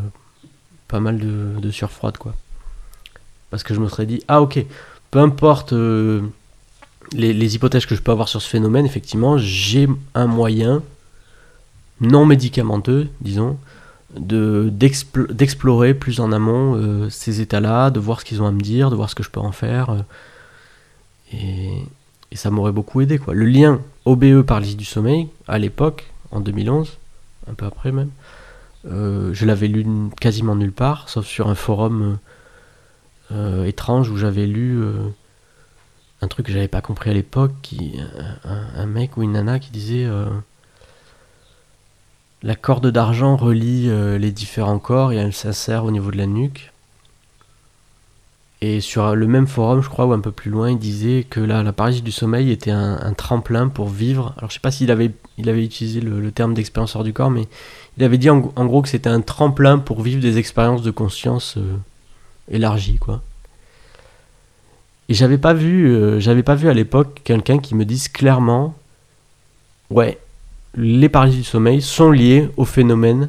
[0.88, 2.34] pas mal de, de surfroide, quoi.
[3.50, 4.64] Parce que je me serais dit, ah ok,
[5.10, 6.22] peu importe euh,
[7.12, 10.82] les, hypothèses que je peux avoir sur ce phénomène, effectivement, j'ai un moyen
[12.00, 13.56] non médicamenteux, disons,
[14.18, 18.60] de d'explorer plus en amont euh, ces états-là, de voir ce qu'ils ont à me
[18.60, 20.04] dire, de voir ce que je peux en faire.
[21.32, 21.80] Euh,
[22.34, 23.18] et, ça m'aurait beaucoup aidé.
[23.18, 23.34] Quoi.
[23.34, 26.98] Le lien OBE par l'île du sommeil, à l'époque, en 2011,
[27.48, 28.10] un peu après même,
[28.86, 29.86] euh, je l'avais lu
[30.20, 32.18] quasiment nulle part, sauf sur un forum
[33.66, 34.84] étrange où j'avais lu
[36.24, 38.00] un truc que j'avais pas compris à l'époque, qui
[38.44, 40.26] un, mec ou une nana qui disait euh,
[42.42, 46.26] la corde d'argent relie euh, les différents corps et elle s'insère au niveau de la
[46.26, 46.72] nuque.
[48.60, 51.40] Et sur le même forum, je crois, ou un peu plus loin, il disait que
[51.40, 54.32] la, la paralysie du sommeil était un, tremplin pour vivre.
[54.38, 57.30] Alors je sais pas s'il avait, il avait utilisé le, terme d'expérience hors du corps,
[57.30, 57.46] mais
[57.98, 61.56] il avait dit en, gros que c'était un tremplin pour vivre des expériences de conscience
[61.58, 61.76] euh,
[62.48, 63.22] élargies, quoi.
[65.08, 68.74] Et j'avais pas vu, euh, j'avais pas vu à l'époque quelqu'un qui me dise clairement,
[69.90, 70.18] ouais,
[70.74, 73.28] les paralysies du sommeil sont liées au phénomène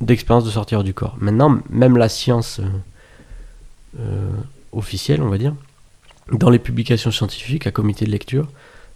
[0.00, 1.16] d'expérience de sortir du corps.
[1.20, 2.66] Maintenant, même la science euh,
[4.72, 5.54] officielle, on va dire,
[6.30, 8.48] dans les publications scientifiques, à comité de lecture,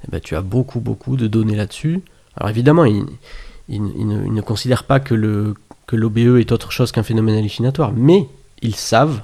[0.05, 2.01] eh ben, tu as beaucoup, beaucoup de données là-dessus.
[2.37, 3.07] Alors évidemment, ils,
[3.69, 5.57] ne, considèrent pas que l'OBE
[5.87, 8.27] que est autre chose qu'un phénomène hallucinatoire, mais
[8.63, 9.23] ils savent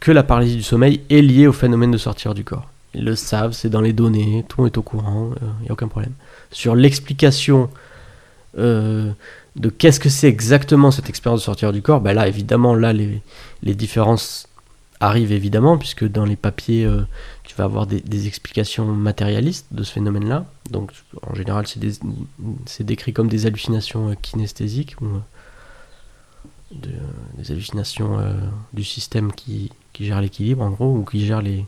[0.00, 2.68] que la paralysie du sommeil est liée au phénomène de sortir du corps.
[2.94, 5.68] Ils le savent, c'est dans les données, tout le est au courant, il euh, n'y
[5.68, 6.12] a aucun problème.
[6.52, 7.70] Sur l'explication
[8.56, 9.10] euh,
[9.56, 12.92] de qu'est-ce que c'est exactement cette expérience de sortir du corps, ben là évidemment, là
[12.92, 13.22] les,
[13.62, 14.48] les, différences
[15.00, 17.02] arrivent évidemment, puisque dans les papiers, euh,
[17.44, 20.44] tu vas avoir des, explications matérialistes de ce phénomène-là.
[20.70, 25.06] Donc en général, c'est décrit comme des hallucinations kinesthésiques ou
[26.72, 28.18] des hallucinations
[28.72, 31.64] du système qui, qui gère l'équilibre en gros, ou qui gère les,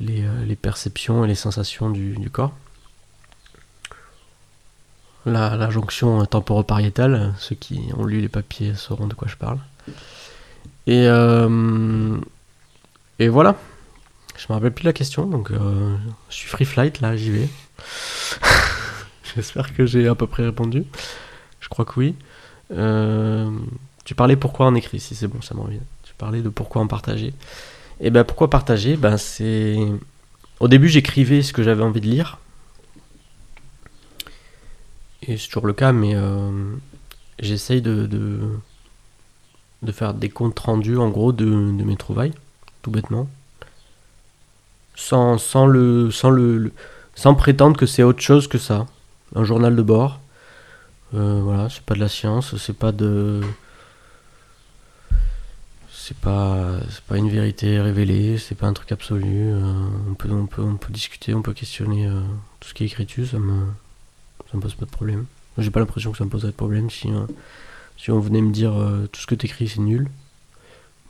[0.00, 2.52] les, euh, perceptions et les sensations du, corps.
[5.26, 9.58] La, la jonction temporopariétale, ceux qui ont lu les papiers sauront de quoi je parle.
[10.86, 12.16] Et, euh,
[13.18, 13.56] et voilà.
[14.36, 15.96] Je me rappelle plus la question, donc euh,
[16.28, 17.48] je suis free flight là, j'y vais.
[19.34, 20.84] J'espère que j'ai à peu près répondu.
[21.60, 22.14] Je crois que oui.
[24.04, 25.80] tu parlais pourquoi en écrit, si c'est bon, ça me revient
[26.18, 27.32] parler de pourquoi en partager.
[28.00, 28.96] Et ben pourquoi partager?
[28.96, 29.76] Ben c'est
[30.60, 32.38] au début j'écrivais ce que j'avais envie de lire.
[35.26, 36.50] Et c'est toujours le cas, mais euh,
[37.38, 42.34] j'essaye de, de, faire des comptes rendus en gros de, de mes trouvailles,
[42.82, 43.28] tout bêtement.
[44.94, 46.72] Sans, sans, le, sans, le,
[47.14, 48.86] sans prétendre que c'est autre chose que ça.
[49.34, 50.20] Un journal de bord.
[51.14, 53.40] Euh, voilà, c'est pas de la science, c'est pas de
[55.90, 59.52] c'est pas pas une vérité révélée, c'est pas un truc absolu.
[59.52, 62.10] Euh, on, peut, on, peut, on peut discuter, on peut questionner
[62.60, 63.64] tout ce qui est écrit dessus, ça me,
[64.54, 65.26] ça me pose pas de problème.
[65.58, 67.26] J'ai pas l'impression que ça me poserait de problème si, euh,
[67.96, 68.72] si on venait me dire
[69.10, 70.08] tout ce que t'écris c'est nul.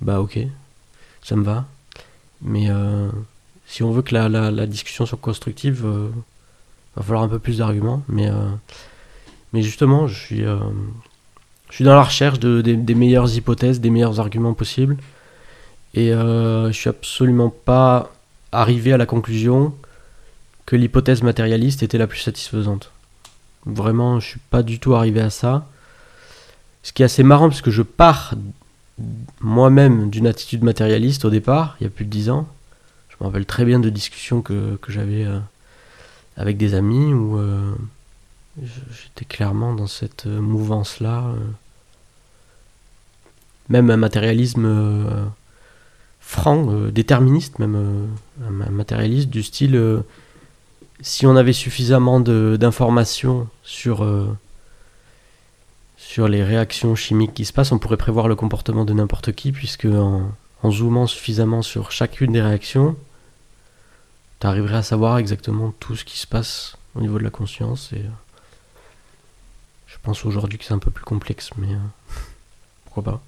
[0.00, 0.38] Bah ok,
[1.22, 1.66] ça me va.
[2.42, 2.68] Mais
[3.66, 5.86] si on veut que la, discussion soit constructive,
[6.96, 8.02] va falloir un peu plus d'arguments.
[8.08, 8.28] Mais,
[9.52, 10.44] mais justement, je suis
[11.74, 14.96] je suis dans la recherche de, des, meilleures hypothèses, des meilleurs arguments possibles.
[15.94, 18.12] Et euh, je suis absolument pas
[18.52, 19.74] arrivé à la conclusion
[20.66, 22.92] que l'hypothèse matérialiste était la plus satisfaisante.
[23.66, 25.66] Vraiment, je suis pas du tout arrivé à ça.
[26.82, 28.34] Ce qui est assez marrant, parce que je pars
[29.40, 32.48] moi-même d'une attitude matérialiste au départ, il y a plus de 10 ans.
[33.08, 35.38] Je me rappelle très bien de discussions que, que j'avais euh,
[36.36, 37.74] avec des amis où euh,
[38.60, 41.24] j'étais clairement dans cette euh, mouvance-là.
[43.70, 45.32] Même un matérialisme
[46.20, 48.10] franc, déterministe, même
[48.46, 50.02] un matérialiste du style
[51.00, 54.36] si on avait suffisamment d'informations sur, euh,
[55.96, 59.52] sur les réactions chimiques qui se passent, on pourrait prévoir le comportement de n'importe qui,
[59.52, 60.30] puisque en,
[60.62, 62.96] en zoomant suffisamment sur chacune des réactions,
[64.40, 67.92] tu arriverais à savoir exactement tout ce qui se passe au niveau de la conscience.
[67.92, 68.10] Et euh,
[69.86, 71.78] je pense aujourd'hui que c'est un peu plus complexe, mais euh,
[72.84, 73.22] pourquoi pas.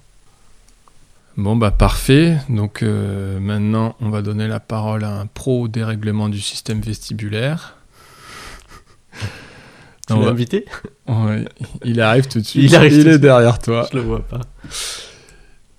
[1.37, 2.37] Bon, bah parfait.
[2.49, 7.75] Donc euh, maintenant, on va donner la parole à un pro dérèglement du système vestibulaire.
[10.07, 10.65] Tu l'as va- invité?
[11.07, 11.45] Ouais,
[11.83, 12.63] il arrive tout de suite.
[12.63, 13.21] Il arrive est suite.
[13.21, 13.87] derrière toi.
[13.91, 14.41] Je le vois pas.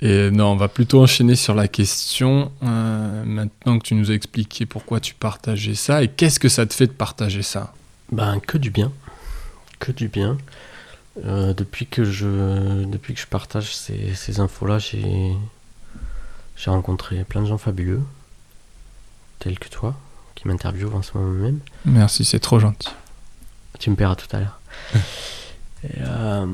[0.00, 2.52] Et non, on va plutôt enchaîner sur la question.
[2.62, 6.66] euh, maintenant que tu nous as expliqué pourquoi tu partageais ça et qu'est-ce que ça
[6.66, 7.72] te fait de partager ça?
[8.12, 8.92] Ben, que du bien.
[9.80, 10.38] Que du bien.
[11.24, 15.32] Euh, depuis, que je, depuis que je partage ces, ces infos-là, j'ai,
[16.56, 18.02] j'ai rencontré plein de gens fabuleux,
[19.38, 19.94] tels que toi,
[20.34, 21.58] qui m'interviewent en ce moment même.
[21.84, 22.90] Merci, c'est trop gentil.
[23.78, 24.60] Tu me paieras tout à l'heure.
[26.00, 26.44] Euh,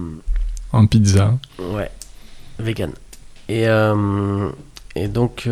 [0.71, 1.39] En pizza.
[1.59, 1.91] ouais,
[2.59, 2.93] vegan.
[3.49, 4.51] Et, euh,
[4.95, 5.49] et donc,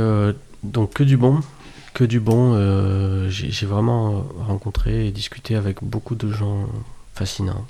[0.63, 1.41] donc, que du bon.
[1.95, 2.53] Que du bon.
[3.31, 6.69] j'ai vraiment rencontré et discuté avec beaucoup de gens
[7.15, 7.67] fascinants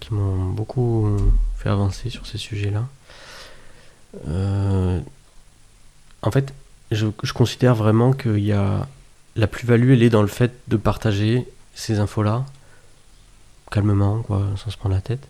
[0.00, 1.16] qui m'ont beaucoup
[1.56, 2.86] fait avancer sur ces sujets-là.
[4.28, 5.00] Euh,
[6.22, 6.52] en fait,
[6.90, 8.86] je, considère vraiment qu'il y a
[9.34, 12.44] la plus-value, elle est dans le fait de partager ces infos-là
[13.70, 14.24] calmement,
[14.56, 15.26] sans se prendre la tête,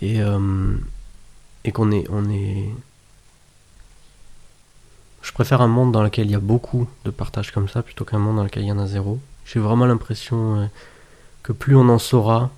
[0.00, 0.74] et, euh,
[1.72, 2.70] qu'on est, est.
[5.20, 8.04] Je préfère un monde dans lequel il y a beaucoup de partage comme ça plutôt
[8.04, 9.20] qu'un monde dans lequel il y en a zéro.
[9.44, 10.66] J'ai vraiment l'impression euh,
[11.42, 12.50] que plus on en saura,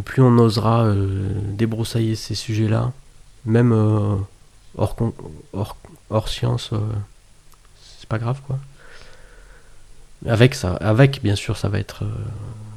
[0.00, 2.90] et plus on osera euh, débroussailler ces sujets-là,
[3.44, 4.16] même euh,
[4.78, 4.96] hors,
[5.52, 5.76] hors,
[6.08, 6.78] hors science, euh,
[7.98, 8.58] c'est pas grave quoi.
[10.26, 12.04] Avec ça, avec bien sûr, ça va être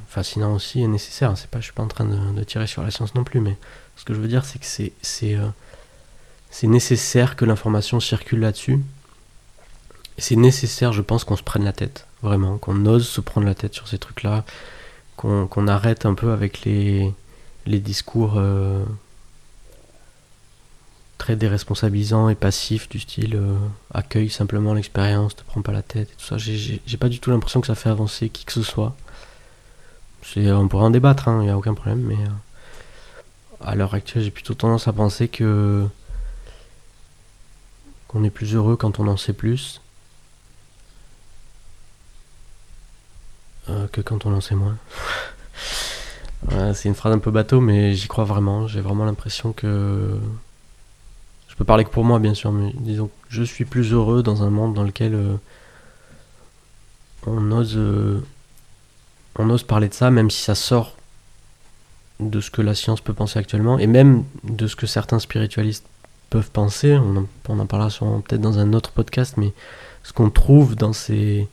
[0.06, 1.32] fascinant aussi et nécessaire.
[1.36, 3.56] C'est pas, je suis pas en train de, tirer sur la science non plus, mais
[3.96, 4.66] ce que je veux dire, c'est que
[6.50, 8.80] c'est nécessaire que l'information circule là-dessus.
[10.18, 13.54] C'est nécessaire, je pense, qu'on se prenne la tête, vraiment, qu'on ose se prendre la
[13.54, 14.44] tête sur ces trucs-là,
[15.24, 17.14] qu'on arrête un peu avec les,
[17.66, 18.84] discours euh,
[21.16, 23.56] très déresponsabilisants et passifs du style euh,
[23.92, 26.36] accueille simplement l'expérience, te prends pas la tête et tout ça.
[26.36, 28.94] J'ai- pas du tout l'impression que ça fait avancer qui que ce soit.
[30.36, 34.30] On pourrait en débattre, il n'y a aucun problème, mais euh, à l'heure actuelle, j'ai
[34.30, 35.86] plutôt tendance à penser que
[38.08, 39.80] qu'on est plus heureux quand on en sait plus
[43.68, 44.76] euh, que quand on en sait moins.
[46.74, 48.66] C'est une phrase un peu bateau, mais j'y crois vraiment.
[48.66, 50.18] J'ai vraiment l'impression que.
[51.48, 54.22] Je peux parler que pour moi, bien sûr, mais disons que je suis plus heureux
[54.22, 55.36] dans un monde dans lequel euh,
[57.26, 57.74] on ose.
[57.76, 58.20] euh,
[59.36, 60.96] on ose parler de ça, même si ça sort
[62.20, 65.86] de ce que la science peut penser actuellement, et même de ce que certains spiritualistes
[66.30, 66.94] peuvent penser.
[66.96, 67.88] On en, on en parlera
[68.20, 69.52] peut-être dans un autre podcast, mais
[70.02, 71.48] ce qu'on trouve dans ces.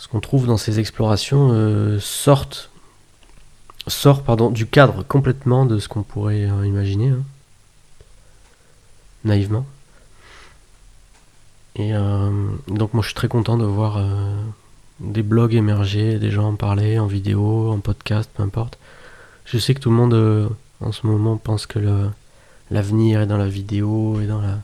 [0.00, 2.46] Ce qu'on trouve dans ces explorations euh, sort
[4.24, 7.22] pardon, du cadre complètement de ce qu'on pourrait euh, imaginer, hein.
[9.26, 9.66] naïvement.
[11.76, 12.30] Et euh,
[12.68, 14.02] donc moi je suis très content de voir
[15.00, 18.78] des blogs émerger, des gens en parler en vidéo, en podcast, peu importe.
[19.44, 22.08] Je sais que tout le monde en ce moment pense que
[22.70, 24.60] l'avenir est dans la vidéo et dans la...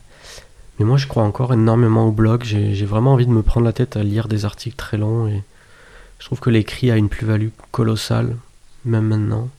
[0.79, 3.73] Mais moi je crois encore énormément au blog, j'ai vraiment envie de me prendre la
[3.73, 5.43] tête à lire des articles très longs et
[6.19, 8.35] je trouve que l'écrit a une plus-value colossale
[8.85, 9.49] même maintenant.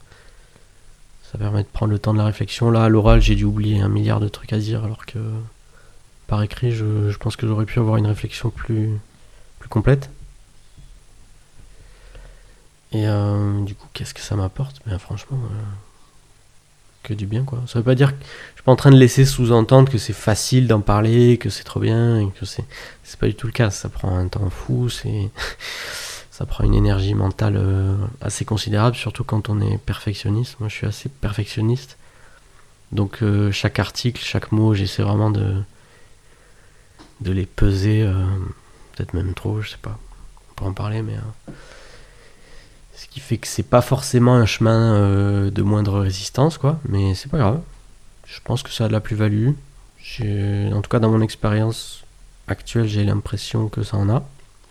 [1.31, 2.71] Ça permet de prendre le temps de la réflexion.
[2.71, 5.19] Là, à l'oral, j'ai dû oublier un milliard de trucs à dire, alors que
[6.27, 8.99] par écrit, je, je pense que j'aurais pu avoir une réflexion plus,
[9.59, 10.11] plus complète.
[12.93, 14.81] Et euh, du coup, qu'est-ce que ça m'apporte?
[14.87, 15.63] Ben franchement, euh,
[17.03, 17.63] que du bien, quoi.
[17.67, 18.15] Ça veut pas dire
[18.69, 22.29] en train de laisser sous-entendre que c'est facile d'en parler, que c'est trop bien, et
[22.39, 22.65] que c'est...
[23.03, 23.71] C'est pas du tout le cas.
[23.71, 25.31] Ça prend un temps fou, c'est...
[26.31, 30.61] ça prend une énergie mentale euh, assez considérable, surtout quand on est perfectionniste.
[30.61, 31.99] Moi, je suis assez perfectionniste.
[32.93, 35.57] Donc, euh, chaque article, chaque mot, j'essaie vraiment de
[37.21, 38.13] de les peser, euh,
[38.93, 39.99] peut-être même trop, je sais pas.
[40.51, 41.17] On peut en parler, mais.
[42.95, 46.79] ce qui fait que c'est pas forcément un chemin de moindre résistance, quoi.
[46.89, 47.61] Mais c'est pas grave.
[48.29, 49.51] Je pense que ça a de la plus-value.
[50.21, 52.05] En tout cas, dans mon expérience
[52.47, 54.23] actuelle, j'ai l'impression que ça en a.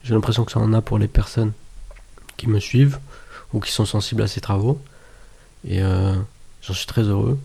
[0.04, 1.52] J'ai l'impression que ça en a pour les personnes
[2.38, 3.00] qui me suivent
[3.54, 4.82] ou qui sont sensibles à ces travaux.
[5.68, 6.16] Et euh,
[6.62, 7.40] j'en suis très heureux.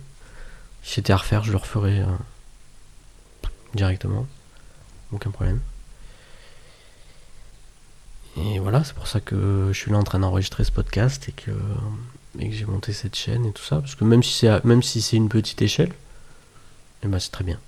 [0.83, 4.27] Si c'était à refaire, je le referais euh, directement.
[5.13, 5.61] Aucun problème.
[8.37, 11.33] Et voilà, c'est pour ça que je suis là en train d'enregistrer ce podcast et
[11.33, 11.51] que,
[12.39, 13.81] j'ai monté cette chaîne et tout ça.
[13.81, 15.93] Parce que même si c'est, si c'est une petite échelle,
[17.03, 17.59] eh ben c'est très bien.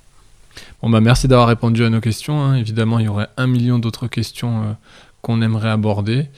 [0.83, 2.41] Bon bah merci d'avoir répondu à nos questions.
[2.43, 2.55] hein.
[2.55, 4.73] Évidemment, il y aurait un million d'autres questions euh,
[5.23, 6.29] qu'on aimerait aborder.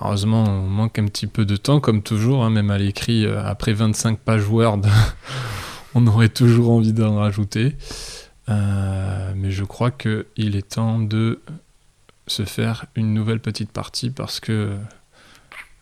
[0.00, 3.42] Heureusement, on manque un petit peu de temps, comme toujours, hein, même à l'écrit, euh,
[3.44, 4.82] après 25 pages Word,
[5.94, 7.76] on aurait toujours envie d'en rajouter.
[8.50, 11.40] Euh, mais je crois qu'il est temps de
[12.26, 14.74] se faire une nouvelle petite partie parce que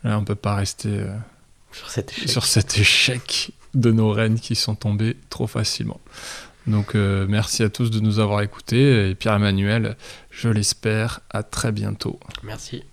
[0.03, 1.05] là, on peut pas rester
[1.71, 2.29] Sur cette échelle.
[2.29, 5.99] sur cet échec de nos reines qui sont tombées trop facilement.
[6.67, 9.97] Donc euh, merci à tous de nous avoir écoutés et Pierre-Emmanuel,
[10.29, 12.19] je l'espère, à très bientôt.
[12.43, 12.83] Merci.